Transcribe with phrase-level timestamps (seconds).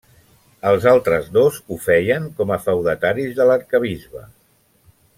[0.69, 4.27] Els altres dos ho feien com a feudataris de l'arquebisbe.